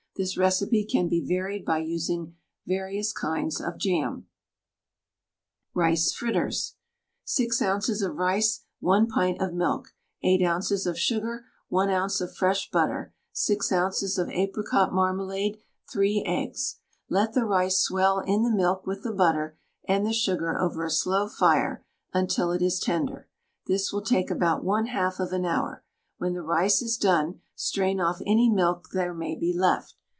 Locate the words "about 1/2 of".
24.29-25.31